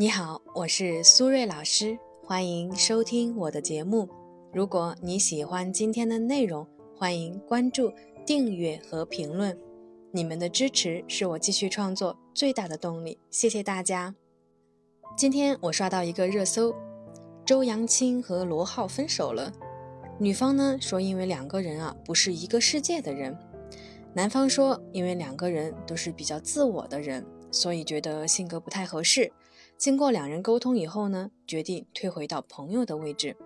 [0.00, 4.08] 你好，我是苏瑞老师，欢迎收听我的节目。
[4.52, 6.64] 如果你喜欢今天的内容，
[6.96, 7.92] 欢迎关注、
[8.24, 9.58] 订阅和评论。
[10.12, 14.14] 你们的支持是我继续创作最大的动力，谢谢大家。
[15.16, 16.72] 今天我刷到一个热搜：
[17.44, 19.52] 周扬青和罗浩分手了。
[20.20, 23.34] 女方呢说，因为两个人啊不是一个世界的人；
[24.14, 29.32] 男方说，因为两个人都是比较自我的人，所以觉得性格不太合适。
[29.78, 33.36] 经过两人沟通以后呢，决定退回到朋友的位置。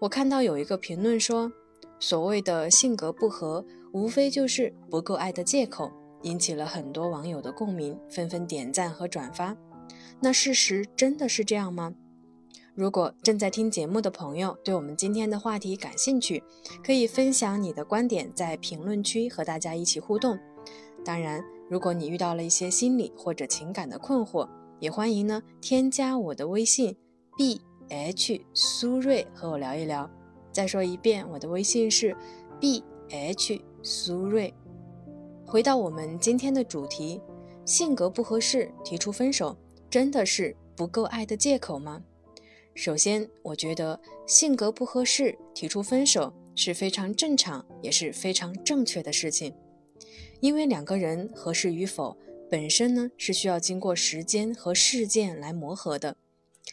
[0.00, 1.52] 我看到有一个评论说，
[2.00, 5.92] 所谓的性格不合，无非就是不够爱的借口，
[6.22, 9.56] 引起了很多网友的共鸣，纷纷点赞和转发。
[10.20, 11.94] 那事实真的是这样吗？
[12.74, 16.42] 如果正在听节目的朋友对我们今天的话题感兴趣，
[16.84, 20.36] 可以分享你的观点，在评论区和大家一起互动。
[21.04, 24.48] 当然，如果你遇到了一些心理或者情感的困惑，
[24.82, 26.96] 也欢迎呢，添加我的微信
[27.38, 30.10] b h 苏瑞和我聊一聊。
[30.50, 32.16] 再说一遍，我的微信是
[32.58, 34.52] b h 苏瑞。
[35.46, 37.20] 回到我们今天的主题，
[37.64, 39.56] 性格不合适提出分手，
[39.88, 42.02] 真的是不够爱的借口吗？
[42.74, 49.54] 首先，我觉得性格不合适提出分手是非常正常，也是非常正确的事情，
[50.40, 52.16] 因为两个人合适与否。
[52.52, 56.14] 本身呢是需要经过时间和事件来磨合的，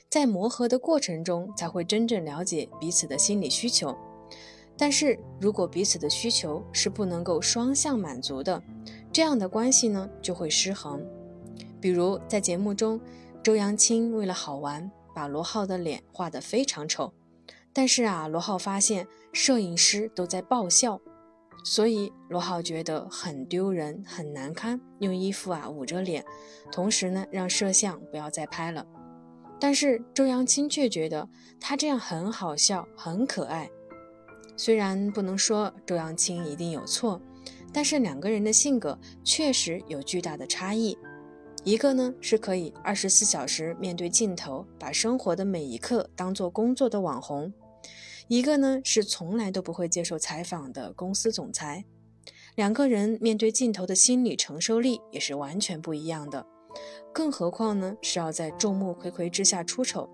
[0.09, 3.97] 在磨合的过程中才会真正了解彼此的心理需求。
[4.77, 8.61] 但是如果彼此的需求是不能够双向满足的，
[9.13, 11.01] 这样的关系呢就会失衡。
[11.79, 12.99] 比如在节目中，
[13.41, 17.13] 周扬青为了好玩，把罗浩的脸画得非常丑，
[17.71, 20.99] 但是啊，罗浩发现摄影师都在爆笑。
[21.63, 26.23] 所以罗浩觉得很丢人，很难堪，用衣服啊捂着脸，
[26.71, 28.85] 同时呢让摄像不要再拍了。
[29.59, 31.27] 但是周扬青却觉得
[31.59, 33.69] 他这样很好笑，很可爱。
[34.55, 37.21] 虽然不能说周扬青一定有错，
[37.73, 40.97] 但是两个人的性格确实有巨大的差异。
[41.65, 47.51] 一个呢是可以二十四小时面对镜头，把生活的每一刻当做工作的网红。
[48.29, 51.83] 一个呢是从来都不会接受采访的公司总裁，
[52.55, 56.45] 两个人面对镜头的心理承受力也是完全不一样的，
[57.11, 60.07] 更何况呢是要在众目睽睽之下出丑，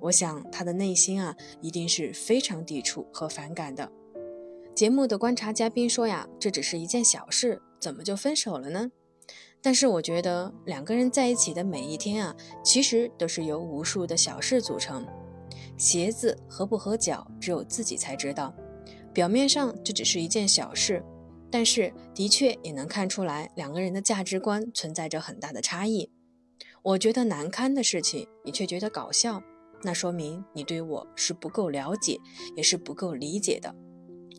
[0.00, 3.88] 我想他的内心啊一定是非常抵触和反感的。
[4.74, 8.90] 节目的观察嘉宾说呀，这只是一件小事，怎么就分手了呢？
[9.62, 15.06] 但是我觉得两个人在一起的每一天啊，其实都是由无数的小事组成。
[15.76, 18.54] 鞋子合不合脚，只有自己才知道。
[19.12, 21.04] 表面上这只是一件小事，
[21.50, 26.10] 但是的确也能看出来两个人的价值观存在着很大的差异。
[26.82, 29.42] 我觉得难堪的事情，你却觉得搞笑，
[29.82, 32.18] 那说明你对我是不够了解，
[32.56, 33.74] 也是不够理解的。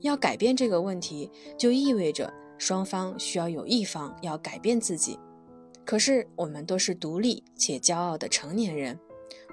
[0.01, 5.17] 要改变这个问题，就意味着双方需要有一方要改变自己。
[5.85, 8.99] 可是我们都是独立且骄傲的成年人。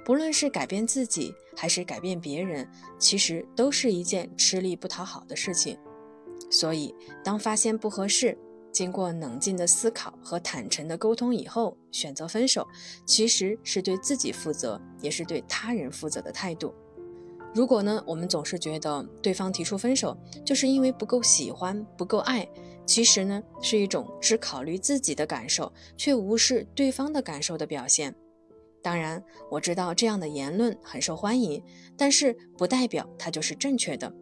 [0.04, 2.68] 不论是改变自己还是改变别人，
[2.98, 5.78] 其实都是一件吃力不讨好的事情。
[6.50, 8.36] 所以，当发现不合适，
[8.72, 12.66] 经过冷静的思考和坦诚的沟通以后，选择分手，
[13.06, 16.74] 其实是对自己负责，也是对他人负责的态度。
[17.54, 22.48] 如果呢，我们总是觉得对方提出分手就是因为不够喜欢、不够爱，
[22.86, 28.14] 其实呢，是一种只考虑自己的感受，却无视对方的感受的表现。
[28.82, 31.62] 当然，我知道这样的言论很受欢迎，
[31.96, 34.12] 但是不代表它就是正确的。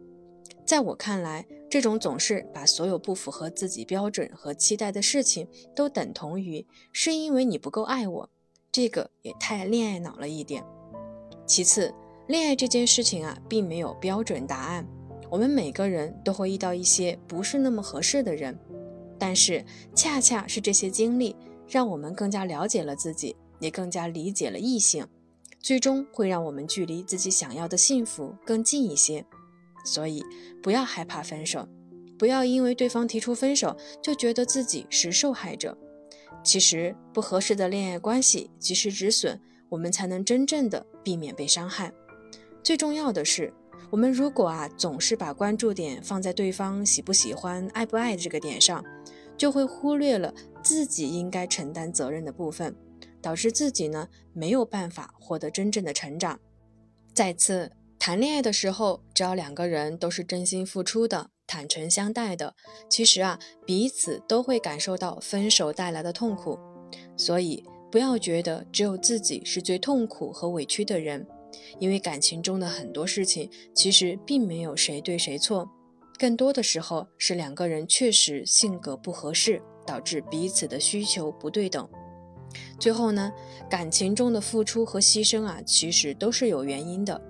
[0.65, 8.29] 在我看来，这种总是把所有不符合自己标准和期待的事情都等同于是因为你不够爱我，
[8.71, 10.63] 这个也太恋爱脑了一点。
[11.47, 11.93] 其次，
[12.27, 14.87] 恋爱这件事情啊，并没有标准答案，
[15.29, 18.57] 我们每个人都会遇到一些不是那么合适的人，
[19.17, 21.35] 但是恰恰是这些经历，
[21.67, 23.35] 让我们更加了解了自己。
[23.61, 25.07] 也更加理解了异性，
[25.61, 29.25] 最终会让我们距离自己想要的幸福更近一些。
[29.85, 30.21] 所以，
[30.61, 31.67] 不要害怕分手，
[32.19, 35.77] 不要因为对方提出分手就觉得自己是受害者。
[36.43, 41.93] 其实，不合适的恋爱关系及时止损，我们才能真正的避免被伤害。
[42.63, 43.53] 最重要的是，
[43.89, 48.83] 我们如果啊总是把关注点放在对方喜不喜欢、爱不爱这个点上，
[49.37, 50.33] 就会忽略了
[50.63, 52.75] 自己应该承担责任的部分。
[53.21, 56.39] 导致自己呢没有办法获得真正的成长。
[57.13, 62.55] 再次谈恋爱的时候，只要两个人都是真心付出的、坦诚相待的，
[62.89, 66.57] 其实啊彼此都会感受到分手带来的痛苦。
[67.15, 71.27] 所以不要觉得只有自己是最痛苦和委屈的人，
[71.79, 75.69] 因为感情中的很多事情其实并没有谁对谁错，
[76.17, 81.87] 更多的时候是两个人确实性格不合适，导致彼此的需求不对等。
[82.79, 83.31] 最后呢，
[83.69, 87.21] 感情中的付出和牺牲啊，其实都是有原因的，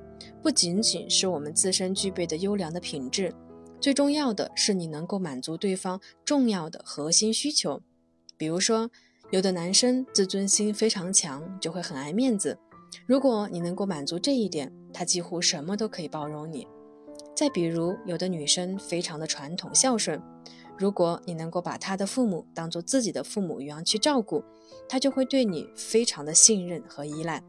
[0.41, 3.33] 不仅仅是我们自身具备的优良的品质，
[3.79, 7.81] 最重要的是你能够满足对方重要的核心需求。
[8.37, 8.89] 比如说，
[9.31, 12.57] 有的男生自尊心非常强，就会很爱面子，
[13.05, 16.67] 如果你能够满足这一点，他几乎什么都可以包容你。
[17.35, 20.21] 再比如，有的女生非常的传统孝顺。
[20.81, 24.43] 如果你能够把他的父母当做自己的父母一样去照顾，
[24.89, 27.43] 他就会对你非常的信任和依赖。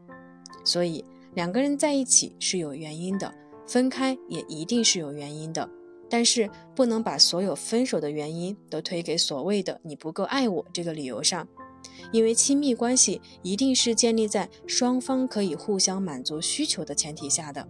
[0.63, 1.03] 所以
[1.33, 3.33] 两个人在一起是有原因的，
[3.65, 5.67] 分开也一定是有原因的。
[6.07, 11.47] 但是不能把所有分手的原因都推给所谓的“你不够爱我”这个理由上，
[12.11, 17.67] 因为亲密关系一定是建立在双方可以互相满足需求的前提下的。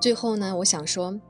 [0.00, 1.20] 最后呢，我想说，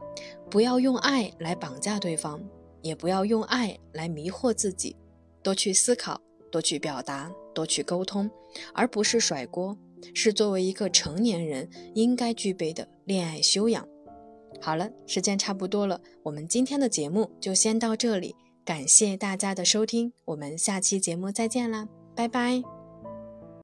[0.50, 2.38] 不要用爱来绑架对方。
[2.86, 4.94] 也不要用爱来迷惑自己，
[5.42, 6.20] 多去思考，
[6.52, 8.30] 多去表达，多去沟通，
[8.72, 9.76] 而不是甩锅，
[10.14, 13.84] 是作为一个成年人应该具备的恋爱修养。
[14.60, 22.75] 好了，时间差不多了，我们今天的节目就先到这里，感谢大家的收听，我们下期节目再见啦，拜拜。